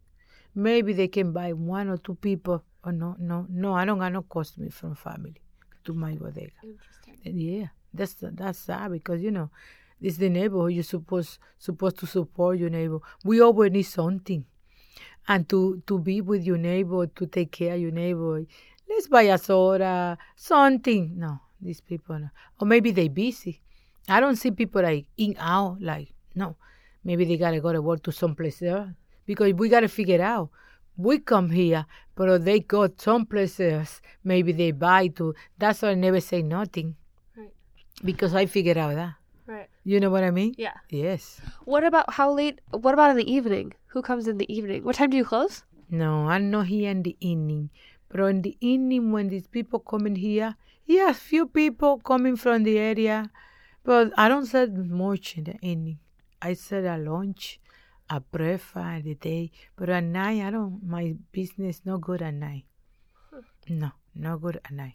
[0.55, 2.65] Maybe they can buy one or two people.
[2.83, 3.75] Or no, no, no.
[3.75, 5.43] I don't got no customer from family
[5.87, 6.53] to my bodega.
[6.63, 7.19] Interesting.
[7.25, 9.51] Yeah, that's that's sad because you know,
[10.01, 10.73] it's the neighborhood.
[10.73, 12.99] You're supposed supposed to support your neighbor.
[13.25, 14.45] We always need something,
[15.27, 18.45] and to to be with your neighbor, to take care of your neighbor.
[18.89, 21.19] Let's buy a soda, something.
[21.19, 22.29] No, these people, no.
[22.61, 23.61] or maybe they busy.
[24.09, 26.57] I don't see people like in out like no.
[27.03, 28.91] Maybe they gotta go to work to someplace else
[29.27, 30.51] because we gotta figure out.
[30.97, 34.01] We come here, but they go someplace else.
[34.25, 35.35] Maybe they buy to.
[35.59, 36.97] That's why I never say nothing
[37.37, 37.53] Right.
[38.05, 39.15] because I figured out that.
[39.47, 39.69] Right.
[39.85, 40.55] You know what I mean?
[40.59, 40.73] Yeah.
[40.91, 41.41] Yes.
[41.65, 42.61] What about how late?
[42.71, 43.75] What about in the evening?
[43.89, 44.83] Who comes in the evening?
[44.85, 45.65] What time do you close?
[45.91, 47.71] No, I'm not here in the evening.
[48.09, 50.57] But in the evening, when these people coming here,
[50.87, 53.31] yes, few people coming from the area,
[53.85, 55.99] but I don't sell much in the evening.
[56.43, 57.61] I sell a lunch,
[58.09, 59.53] a breakfast, the day.
[59.77, 60.83] But at night, I don't.
[60.83, 62.65] My business no good at night.
[63.69, 64.95] No, no good at night.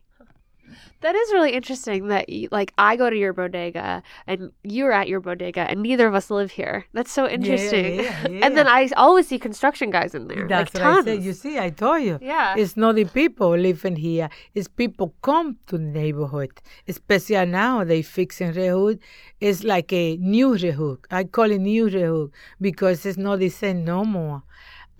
[1.02, 2.08] That is really interesting.
[2.08, 6.08] That you, like I go to your bodega and you're at your bodega, and neither
[6.08, 6.86] of us live here.
[6.94, 7.96] That's so interesting.
[7.96, 8.68] yeah, and then.
[8.72, 10.48] I always see construction guys in there.
[10.48, 11.08] That's like what tons.
[11.08, 11.24] I said.
[11.24, 12.20] You see, I told you.
[12.22, 12.56] Yeah.
[12.58, 14.30] It's not the people living here.
[14.54, 16.52] It's people come to the neighborhood.
[16.88, 19.00] Especially now they fixing Rehood.
[19.40, 21.00] It's like a new Rehood.
[21.12, 24.44] I call it new Rehood because it's not the same no more.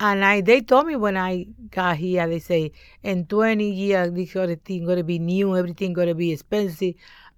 [0.00, 4.34] And I, they told me when I got here, they say, in 20 years, this
[4.34, 6.94] other thing going to be new, everything going to be expensive.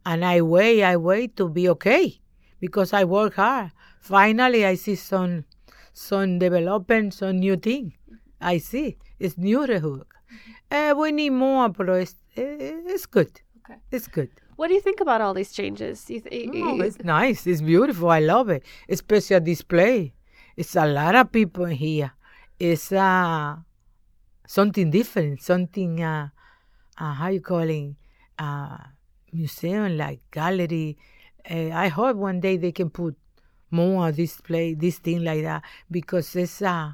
[0.06, 2.20] And I wait, I wait to be okay
[2.60, 3.72] because I work hard.
[4.00, 5.44] Finally, I see some,
[5.92, 7.94] some development, some new thing.
[8.40, 8.96] I see.
[9.18, 10.04] It's new Rehook.
[10.70, 13.40] Uh, we need more, but it's, it's good.
[13.64, 13.78] Okay.
[13.90, 14.30] It's good.
[14.56, 16.08] What do you think about all these changes?
[16.08, 17.46] You th- Oh, it's nice.
[17.46, 18.10] It's beautiful.
[18.10, 18.62] I love it.
[18.88, 20.14] Especially display.
[20.56, 22.12] It's a lot of people here.
[22.58, 23.56] It's uh,
[24.46, 25.42] something different.
[25.42, 26.28] Something, uh,
[26.98, 27.94] uh, how you call it?
[28.38, 28.78] Uh,
[29.32, 30.96] museum, like gallery.
[31.48, 33.16] Uh, I hope one day they can put
[33.70, 36.92] more display, this thing like that, because it's uh,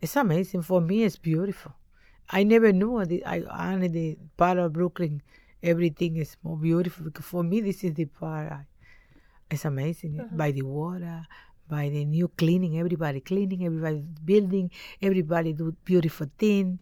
[0.00, 0.62] it's amazing.
[0.62, 1.72] For me, it's beautiful.
[2.30, 5.22] I never knew that I only the part of Brooklyn,
[5.62, 7.06] everything is more beautiful.
[7.06, 8.52] Because for me, this is the part.
[8.52, 8.66] I,
[9.50, 11.26] it's amazing by the water,
[11.68, 12.78] by the new cleaning.
[12.78, 14.70] Everybody cleaning, everybody building,
[15.02, 16.78] everybody do beautiful thing.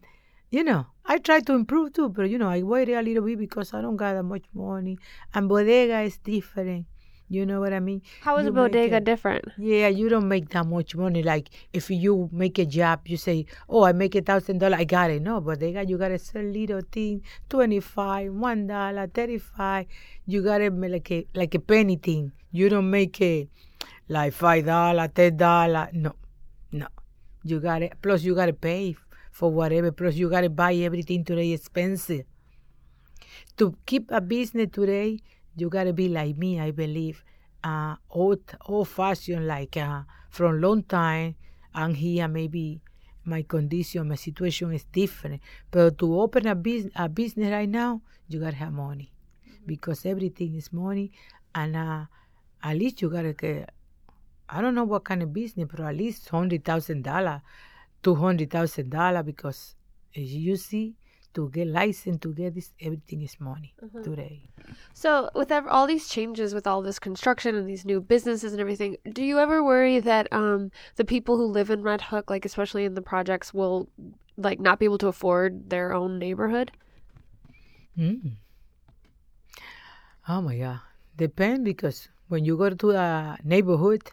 [0.49, 3.37] You know, I try to improve too, but you know, I wait a little bit
[3.37, 4.97] because I don't got that much money.
[5.33, 6.85] And bodega is different.
[7.29, 8.01] You know what I mean?
[8.21, 9.43] How is You a bodega it- different?
[9.57, 11.21] yeah, you don't make that much money.
[11.23, 14.85] Like if you make a job, you say, "Oh, I make a thousand dollar, I
[14.85, 19.87] got it." No, got you gotta sell little thing, twenty five, one dollar, thirty five.
[20.25, 22.31] You gotta make like a like a penny thing.
[22.51, 23.49] You don't make it
[24.09, 25.89] like five dollar, ten dollar.
[25.93, 26.15] No,
[26.71, 26.87] no.
[27.43, 28.95] You gotta plus you gotta pay
[29.31, 29.91] for whatever.
[29.91, 32.25] Plus you gotta buy everything today expensive.
[33.57, 35.19] To keep a business today,
[35.57, 37.23] You gotta be like me, I believe.
[37.63, 41.35] Uh, old old fashioned, like uh, from long time.
[41.73, 42.79] And here maybe
[43.25, 45.41] my condition, my situation is different.
[45.71, 49.11] But to open a business, a business right now, you gotta have money,
[49.65, 51.11] because everything is money,
[51.55, 52.05] and uh,
[52.61, 53.71] at least you gotta get.
[54.49, 57.41] I don't know what kind of business, but at least hundred thousand dollar,
[58.01, 59.75] two hundred thousand dollar, because
[60.15, 60.95] as you see,
[61.33, 64.49] to get license, to get this, everything is money today.
[64.93, 68.59] So, with ev- all these changes, with all this construction and these new businesses and
[68.59, 72.43] everything, do you ever worry that um, the people who live in Red Hook, like
[72.43, 73.87] especially in the projects, will
[74.37, 76.71] like not be able to afford their own neighborhood?
[77.97, 78.37] Mm.
[80.27, 80.79] Oh my God.
[81.15, 84.11] Depend because when you go to a neighborhood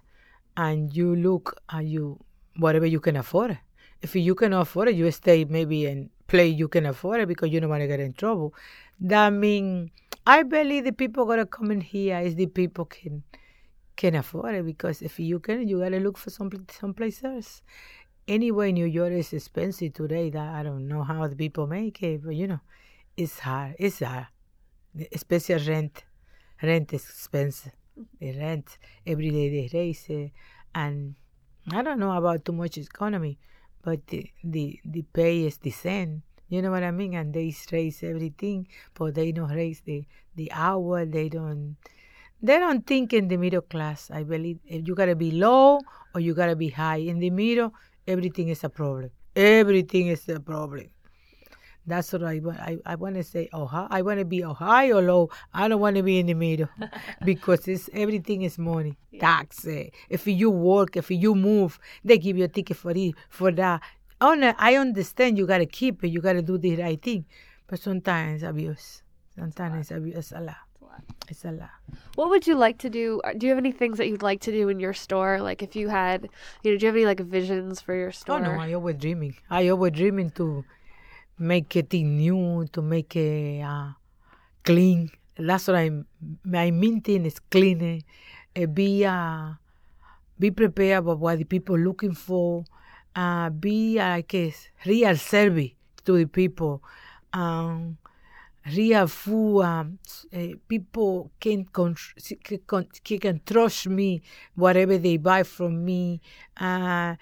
[0.57, 2.25] and you look and you
[2.57, 3.59] whatever you can afford.
[4.03, 7.51] If you can afford it, you stay maybe in play you can afford it because
[7.51, 8.55] you don't want to get in trouble.
[9.01, 9.91] That mean
[10.27, 13.23] I believe the people gonna come in here is the people can
[13.97, 17.63] can afford it because if you can, you gotta look for some someplace else.
[18.27, 20.31] Anyway, New York is expensive today.
[20.31, 22.61] That I don't know how the people make it, but you know,
[23.17, 23.77] it's hard.
[23.79, 24.29] It's hard,
[25.13, 26.05] especially rent.
[26.63, 27.73] Rent is expensive.
[28.21, 30.11] The rent every day they raise
[30.75, 31.15] and
[31.73, 33.39] I don't know about too much economy,
[33.83, 36.23] but the the, the pay is the same.
[36.49, 37.15] You know what I mean?
[37.15, 40.05] And they raise everything, but they don't raise the
[40.35, 41.07] the hour.
[41.07, 41.77] They don't
[42.43, 44.11] they don't think in the middle class.
[44.11, 45.81] I believe if you gotta be low
[46.15, 46.97] or you gotta be high.
[46.97, 47.73] In the middle,
[48.07, 49.11] everything is a problem.
[49.35, 50.91] Everything is a problem.
[51.87, 52.59] That's what I want.
[52.61, 55.29] I, I want to say, oh, I want to be oh, high or low.
[55.53, 56.69] I don't want to be in the middle
[57.25, 58.97] because it's everything is money.
[59.21, 59.67] Tax.
[59.67, 59.91] eh.
[60.09, 63.83] If you work, if you move, they give you a ticket for it, for that.
[64.21, 66.09] Oh, no, I understand you got to keep it.
[66.09, 67.27] You got to do the right thing.
[67.67, 69.03] But sometimes abuse.
[69.37, 70.17] Sometimes abuse.
[70.17, 70.57] It's a lot.
[71.29, 71.71] It's a lot.
[72.15, 73.21] What would you like to do?
[73.25, 75.41] uh, Do you have any things that you'd like to do in your store?
[75.41, 76.29] Like if you had,
[76.63, 78.37] you know, do you have any like visions for your store?
[78.37, 79.35] Oh no, I always dreaming.
[79.51, 80.65] I always dreaming to
[81.39, 83.93] make it new, to make it uh,
[84.63, 85.11] clean.
[85.37, 86.07] That's what I'm.
[86.45, 88.03] My main thing is clean.
[88.57, 89.55] Uh, be uh,
[90.39, 92.65] be prepared about what the people looking for.
[93.15, 94.55] Uh, be like a
[94.87, 95.71] real service
[96.05, 96.83] to the people.
[97.33, 97.99] Um,
[98.75, 99.63] real food.
[99.63, 99.99] Um,
[100.33, 101.97] uh, people can con-
[102.45, 104.23] can, can trust me.
[104.55, 106.21] Whatever they buy from me.
[106.57, 107.17] Uh,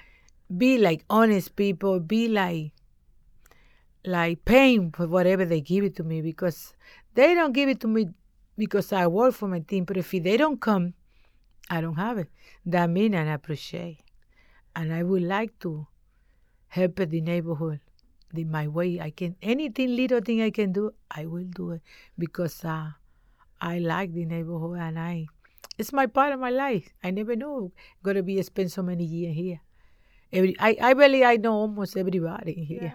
[0.54, 2.00] be like honest people.
[2.00, 2.72] Be like
[4.04, 6.74] like paying for whatever they give it to me because
[7.14, 8.08] they don't give it to me
[8.56, 9.84] because I work for my team.
[9.84, 10.94] But if they don't come,
[11.70, 12.28] I don't have it.
[12.66, 14.00] That mean and I appreciate.
[14.74, 15.86] And I would like to
[16.68, 17.80] help the neighborhood
[18.32, 19.36] the my way I can.
[19.42, 21.82] Anything little thing I can do, I will do it
[22.18, 22.90] because uh,
[23.60, 25.26] I like the neighborhood and I.
[25.78, 26.88] It's my part of my life.
[27.04, 29.60] I never knew gonna be spend so many years here.
[30.32, 32.94] Every I, I I know almost everybody here.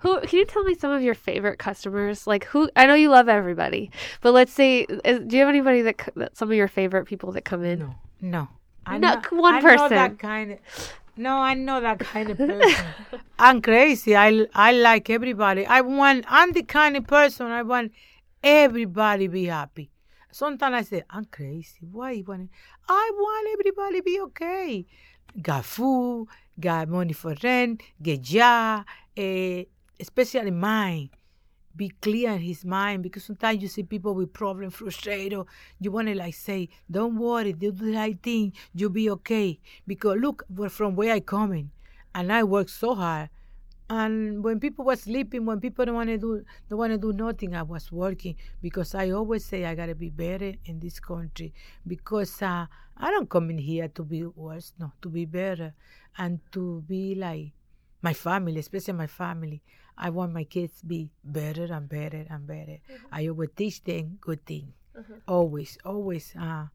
[0.00, 2.26] Who can you tell me some of your favorite customers?
[2.26, 2.70] Like who?
[2.76, 6.36] I know you love everybody, but let's say, is, do you have anybody that, that
[6.36, 7.78] some of your favorite people that come in?
[7.80, 8.48] No, no.
[8.86, 9.88] I'm No, not- one not person.
[9.90, 10.58] that kind of.
[11.16, 12.84] No, I'm not that kind of person.
[13.38, 14.16] I'm crazy.
[14.16, 15.66] I I like everybody.
[15.66, 16.24] I want.
[16.28, 17.46] I'm the kind of person.
[17.46, 17.92] I want
[18.42, 19.90] everybody be happy.
[20.32, 21.86] Sometimes I say I'm crazy.
[21.90, 22.50] Why you want?
[22.88, 24.86] I want everybody be okay.
[25.42, 26.28] Got food.
[26.58, 27.82] Got money for rent.
[28.02, 28.84] Get job.
[29.98, 31.10] Especially mine
[31.76, 35.40] be clear in his mind because sometimes you see people with problem frustrated
[35.78, 39.58] you want to like say don't worry do the right thing you'll be okay.
[39.86, 41.70] Because look from where i coming
[42.14, 43.30] and i work so hard
[43.88, 47.12] and when people were sleeping when people don't want to do don't want to do
[47.12, 51.52] nothing i was working because i always say i gotta be better in this country
[51.86, 55.74] because uh, i don't come in here to be worse no to be better
[56.18, 57.52] and to be like
[58.02, 59.62] my family, especially my family.
[59.96, 62.78] I want my kids to be better and better and better.
[63.12, 64.72] I always teach them good thing.
[65.28, 66.66] Always, always uh,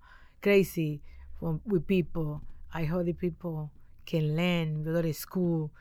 [0.41, 1.01] crazy
[1.39, 2.41] from, with people.
[2.73, 3.71] I hope the people
[4.05, 5.71] can learn, go to school,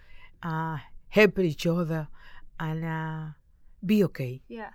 [0.42, 0.78] uh,
[1.09, 2.09] help each other,
[2.59, 3.26] and uh,
[3.85, 4.42] be okay.
[4.48, 4.70] Yeah.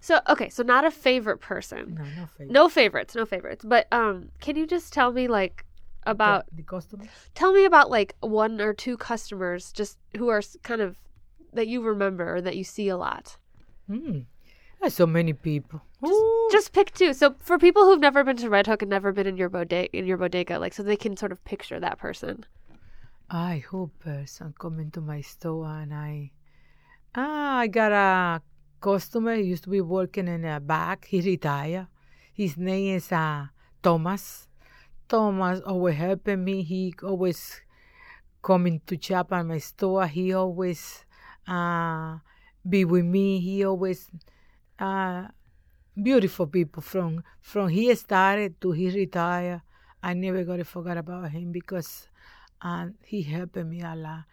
[0.00, 1.96] So okay, so not a favorite person.
[1.98, 2.52] No, no favorite.
[2.52, 3.64] No favorites, no favorites.
[3.64, 5.64] But um, can you just tell me like
[6.04, 7.04] about the, the customer.
[7.34, 10.96] tell me about like one or two customers just who are kind of
[11.52, 13.36] that you remember or that you see a lot.
[13.88, 14.24] Mm.
[14.80, 15.82] There's so many people.
[16.06, 16.48] Ooh.
[16.50, 17.12] Just pick two.
[17.12, 19.94] So for people who've never been to Red Hook and never been in your bodega,
[19.96, 22.44] in your bodega, like so they can sort of picture that person.
[23.28, 26.32] I hope person coming to my store and I
[27.14, 28.42] ah I got a
[28.80, 31.06] customer he used to be working in a back.
[31.06, 31.88] He retired.
[32.32, 33.46] His name is uh,
[33.82, 34.48] Thomas.
[35.10, 36.62] Thomas always helping me.
[36.62, 37.60] He always
[38.42, 40.06] coming to shop at my store.
[40.06, 41.04] He always
[41.48, 42.18] uh,
[42.62, 43.40] be with me.
[43.40, 44.08] He always
[44.78, 45.26] uh,
[46.00, 49.62] beautiful people from from he started to he retired.
[50.00, 52.08] I never gonna forget about him because
[52.62, 54.24] uh, he helped me a lot.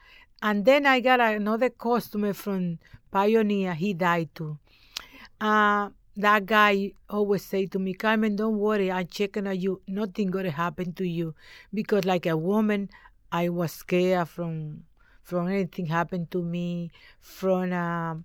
[0.42, 2.78] And then I got another customer from
[3.10, 3.74] Pioneer.
[3.74, 4.60] He died too.
[5.42, 8.92] Uh, that guy always say to me, Carmen, don't worry.
[8.92, 9.82] I'm checking on you.
[9.88, 11.36] Nothing gonna happen to you,
[11.74, 12.90] because like a woman,
[13.32, 14.84] I was scared from
[15.24, 18.16] from anything happen to me, from uh,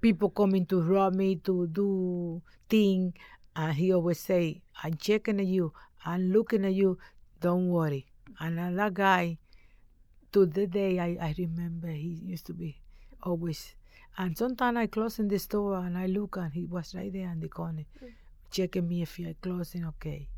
[0.00, 3.14] people coming to rob me to do thing.
[3.56, 5.72] And he always say, I'm checking on you.
[6.04, 6.98] I'm looking at you.
[7.40, 8.06] Don't worry.
[8.40, 9.38] And that guy,
[10.32, 12.82] to the day I, I remember, he used to be
[13.22, 13.76] always
[14.16, 17.30] and sometimes I close in the store and I look and he was right there
[17.30, 18.12] in the corner, mm.
[18.50, 20.28] checking me if I closing okay.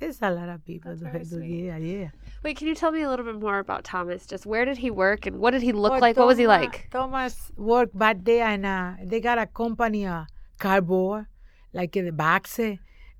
[0.00, 2.10] It's a lot of people That's do Yeah, yeah.
[2.44, 4.26] Wait, can you tell me a little bit more about Thomas?
[4.26, 6.14] Just where did he work and what did he look well, like?
[6.14, 6.88] Thomas, what was he like?
[6.90, 10.24] Thomas worked back there and uh, they got a company, uh,
[10.58, 11.26] cardboard,
[11.72, 12.60] like in the box.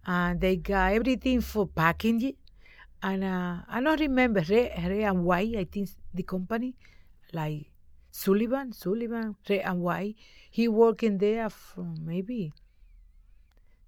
[0.06, 2.36] And they got everything for packaging.
[3.02, 6.76] And uh, I don't remember, red, red and white, I think the company,
[7.32, 7.70] like
[8.18, 10.16] Sullivan, Sullivan, red and white.
[10.50, 12.52] He working there from maybe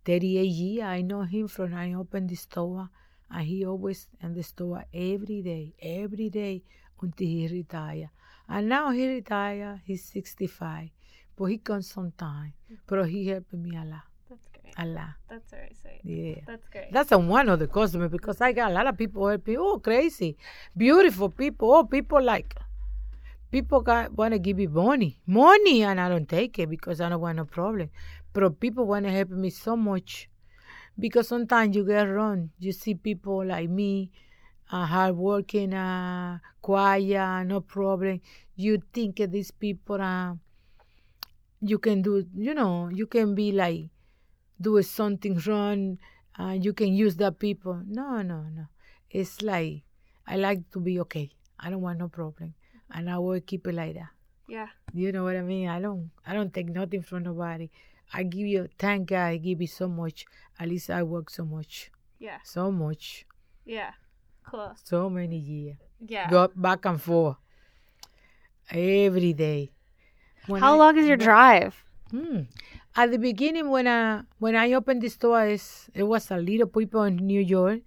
[0.05, 0.85] 38 years.
[0.85, 2.91] I know him from I opened the store,
[3.29, 6.63] and he always in the store every day, every day
[7.03, 8.11] until he retire.
[8.49, 9.83] And now he retire.
[9.85, 10.91] He's 65,
[11.37, 12.53] but he comes sometime.
[12.87, 14.07] But he helped me a lot.
[14.29, 14.75] That's great.
[14.79, 15.15] A lot.
[15.29, 16.03] That's very sweet.
[16.05, 16.43] Yeah.
[16.47, 16.93] That's great.
[16.93, 19.57] That's one of the customers because I got a lot of people helping.
[19.59, 20.37] Oh, crazy.
[20.77, 21.73] Beautiful people.
[21.75, 22.55] Oh, people like
[23.51, 27.09] people got want to give me money, money, and I don't take it because I
[27.09, 27.91] don't want no problem.
[28.33, 30.29] But people want to help me so much
[30.99, 32.51] because sometimes you get wrong.
[32.59, 34.11] You see people like me,
[34.71, 38.21] uh, hardworking, uh, quiet, no problem.
[38.57, 40.35] You think these people are, uh,
[41.61, 43.89] you can do, you know, you can be like,
[44.61, 45.99] do something wrong,
[46.39, 47.83] uh, you can use the people.
[47.87, 48.67] No, no, no.
[49.11, 49.83] It's like,
[50.27, 51.31] I like to be okay.
[51.59, 52.55] I don't want no problem
[52.93, 54.11] and I will keep it like that.
[54.49, 54.69] Yeah.
[54.93, 55.69] You know what I mean?
[55.69, 57.71] I don't I don't take nothing from nobody.
[58.13, 60.27] I give you thank God I give you so much.
[60.59, 61.91] At least I work so much.
[62.19, 62.39] Yeah.
[62.45, 63.27] So much.
[63.65, 63.93] Yeah.
[64.45, 64.75] Cool.
[64.83, 65.77] So many years.
[66.01, 66.29] Yeah.
[66.29, 67.37] Go back and forth.
[68.71, 69.71] Every day.
[70.47, 71.85] When How I, long is your drive?
[72.11, 72.43] Hmm.
[72.97, 77.05] At the beginning when I when I opened the store it was a little people
[77.05, 77.81] in New York.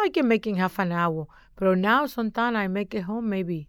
[0.00, 1.26] I can make in half an hour.
[1.56, 3.68] But now sometimes I make it home maybe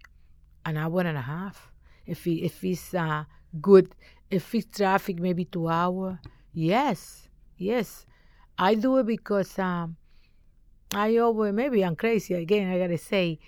[0.70, 1.72] an hour and a half.
[2.06, 3.24] If it, if it's uh,
[3.62, 3.94] good,
[4.30, 6.20] if it's traffic, maybe two hour.
[6.54, 7.28] Yes,
[7.58, 8.06] yes,
[8.58, 9.98] I do it because um,
[10.94, 12.72] I always maybe I'm crazy again.
[12.72, 13.40] I gotta say,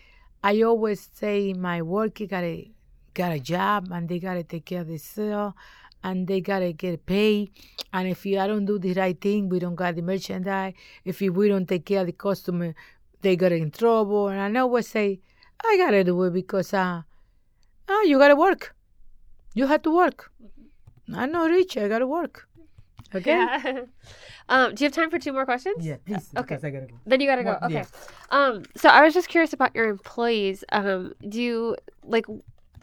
[0.43, 2.65] I always say my work gotta
[3.13, 5.55] got a job and they gotta take care of themselves
[6.03, 7.51] and they gotta get paid.
[7.93, 10.73] And if you, I don't do the right thing, we don't got the merchandise.
[11.03, 12.73] If you, we don't take care of the customer,
[13.21, 14.29] they got in trouble.
[14.29, 15.19] And I always say,
[15.63, 17.01] I gotta do it because uh,
[17.89, 18.75] ah, you gotta work.
[19.53, 20.31] You have to work.
[21.13, 21.77] I'm not rich.
[21.77, 22.47] I gotta work.
[23.13, 23.31] Okay.
[23.65, 23.81] Yeah.
[24.49, 25.85] um, do you have time for two more questions?
[25.85, 26.29] Yeah, please.
[26.35, 26.55] Okay.
[26.55, 26.95] I gotta go.
[27.05, 27.57] Then you gotta go.
[27.59, 27.73] Well, okay.
[27.73, 27.85] Yeah.
[28.29, 30.63] Um, so I was just curious about your employees.
[30.71, 32.25] Um, do you like?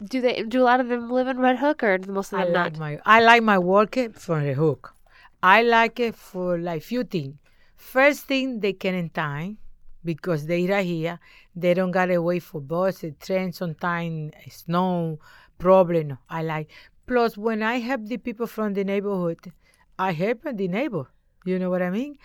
[0.03, 0.43] Do they?
[0.43, 2.51] Do a lot of them live in Red Hook, or do most of them I
[2.51, 2.79] like not?
[2.79, 4.93] My, I like my work from Red Hook.
[5.41, 7.35] I like it for like few things.
[7.75, 9.57] First thing, they can in time
[10.03, 11.19] because they are here.
[11.55, 15.19] They don't gotta wait for buses, trains sometimes, snow,
[15.57, 16.17] problem.
[16.29, 16.69] I like.
[17.07, 19.51] Plus, when I help the people from the neighborhood,
[19.97, 21.07] I help the neighbor.
[21.45, 22.17] You know what I mean?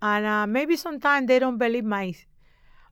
[0.00, 2.14] And uh, maybe sometimes they don't believe my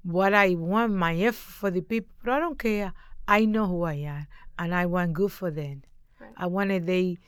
[0.02, 2.92] what I want, my effort for the people, but I don't care.
[3.28, 4.26] I know who I am,
[4.58, 5.82] and I want good for them.
[6.18, 6.30] Right.
[6.36, 7.18] I wanted they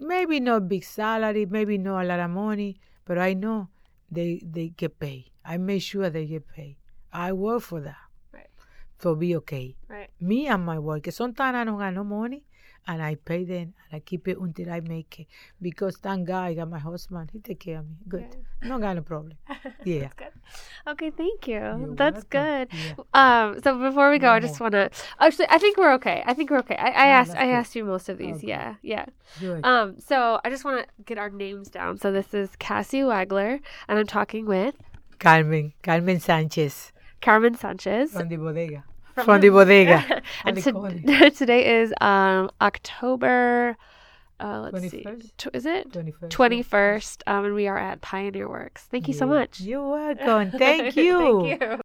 [0.00, 3.68] maybe not big salary, maybe not a lot of money, but I know
[4.10, 5.30] they they get paid.
[5.44, 6.76] I make sure they get paid.
[7.12, 7.96] I work for that.
[8.32, 8.50] Right.
[8.98, 9.76] For be okay.
[9.88, 10.10] Right.
[10.20, 11.06] Me and my work.
[11.10, 12.44] Sometimes I don't have no money
[12.86, 15.26] and I pay them and I keep it until I make it.
[15.60, 17.30] Because thank God I got my husband.
[17.32, 17.96] He take care of me.
[18.08, 18.26] Good.
[18.62, 18.68] Yeah.
[18.68, 19.34] No got no problem.
[19.84, 20.08] Yeah.
[20.86, 21.54] Okay, thank you.
[21.60, 22.68] You're That's welcome.
[22.68, 22.68] good.
[22.72, 22.94] Yeah.
[23.14, 24.66] Um so before we go, No I just more.
[24.70, 26.22] wanna actually I think we're okay.
[26.26, 26.76] I think we're okay.
[26.76, 27.52] I, I Oh, asked I good.
[27.52, 28.36] asked you most of these.
[28.36, 28.48] Okay.
[28.48, 29.06] Yeah, yeah.
[29.38, 29.64] Good.
[29.64, 31.98] Um, so I just wanna get our names down.
[31.98, 34.74] So this is Cassie Wagler and I'm talking with
[35.18, 35.74] Carmen.
[35.82, 36.92] Carmen Sanchez.
[37.20, 38.12] Carmen Sanchez.
[38.12, 38.84] From the bodega.
[39.24, 40.22] From, the bodega.
[40.44, 43.76] and to- today is um October
[44.40, 45.04] uh, let's see.
[45.04, 45.30] 21st?
[45.36, 45.92] Tw- is it?
[45.92, 46.28] 21st.
[46.30, 47.22] 21st.
[47.26, 48.84] Um, and we are at Pioneer Works.
[48.84, 49.60] Thank you so much.
[49.60, 50.58] You're welcome.
[50.58, 51.46] Thank you.
[51.50, 51.78] Thank you.